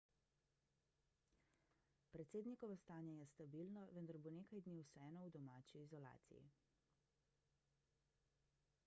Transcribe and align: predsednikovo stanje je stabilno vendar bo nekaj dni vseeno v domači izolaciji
predsednikovo 2.13 2.77
stanje 2.83 3.13
je 3.17 3.27
stabilno 3.33 3.83
vendar 3.99 4.19
bo 4.23 4.33
nekaj 4.39 4.63
dni 4.69 4.79
vseeno 4.87 5.23
v 5.27 5.31
domači 5.37 5.83
izolaciji 5.85 6.51